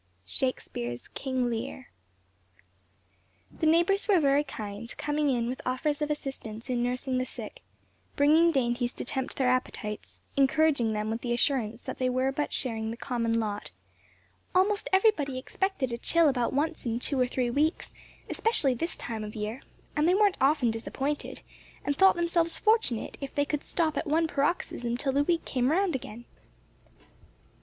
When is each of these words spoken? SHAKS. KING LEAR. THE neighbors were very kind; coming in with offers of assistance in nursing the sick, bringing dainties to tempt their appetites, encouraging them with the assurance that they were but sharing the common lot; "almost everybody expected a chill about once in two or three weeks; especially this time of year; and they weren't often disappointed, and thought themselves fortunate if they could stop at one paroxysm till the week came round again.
SHAKS. 0.25 0.67
KING 1.13 1.47
LEAR. 1.47 1.91
THE 3.51 3.67
neighbors 3.67 4.07
were 4.07 4.19
very 4.19 4.43
kind; 4.43 4.91
coming 4.97 5.29
in 5.29 5.47
with 5.47 5.61
offers 5.63 6.01
of 6.01 6.09
assistance 6.09 6.71
in 6.71 6.81
nursing 6.81 7.19
the 7.19 7.23
sick, 7.23 7.61
bringing 8.15 8.51
dainties 8.51 8.93
to 8.93 9.05
tempt 9.05 9.35
their 9.37 9.51
appetites, 9.51 10.19
encouraging 10.35 10.93
them 10.93 11.11
with 11.11 11.21
the 11.21 11.33
assurance 11.33 11.81
that 11.81 11.99
they 11.99 12.09
were 12.09 12.31
but 12.31 12.51
sharing 12.51 12.89
the 12.89 12.97
common 12.97 13.39
lot; 13.39 13.69
"almost 14.55 14.89
everybody 14.91 15.37
expected 15.37 15.91
a 15.91 15.99
chill 15.99 16.27
about 16.27 16.51
once 16.51 16.83
in 16.83 16.97
two 16.97 17.19
or 17.19 17.27
three 17.27 17.51
weeks; 17.51 17.93
especially 18.27 18.73
this 18.73 18.97
time 18.97 19.23
of 19.23 19.35
year; 19.35 19.61
and 19.95 20.09
they 20.09 20.15
weren't 20.15 20.37
often 20.41 20.71
disappointed, 20.71 21.41
and 21.85 21.95
thought 21.95 22.15
themselves 22.15 22.57
fortunate 22.57 23.19
if 23.21 23.35
they 23.35 23.45
could 23.45 23.63
stop 23.63 23.95
at 23.95 24.07
one 24.07 24.25
paroxysm 24.27 24.97
till 24.97 25.13
the 25.13 25.23
week 25.23 25.45
came 25.45 25.69
round 25.69 25.93
again. 25.95 26.25